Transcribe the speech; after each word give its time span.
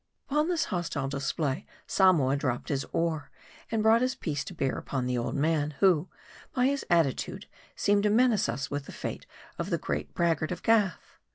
Upon 0.29 0.47
this 0.47 0.65
hostile 0.65 1.07
display, 1.07 1.67
Samoa 1.85 2.35
dropped 2.35 2.69
his 2.69 2.87
oar, 2.91 3.29
and 3.69 3.83
brought 3.83 4.01
his 4.01 4.15
piece 4.15 4.43
to 4.45 4.53
bear 4.55 4.75
upon 4.79 5.05
the 5.05 5.15
old 5.15 5.35
man, 5.35 5.75
who, 5.77 6.07
by 6.55 6.65
his 6.65 6.83
at 6.89 7.05
titude, 7.05 7.45
seemed 7.75 8.01
to 8.01 8.09
menace 8.09 8.49
us 8.49 8.71
with 8.71 8.87
the 8.87 8.91
fate 8.93 9.27
of 9.59 9.69
the 9.69 9.77
great 9.77 10.15
brag 10.15 10.39
gart 10.39 10.51
of 10.51 10.63
Gath. 10.63 11.19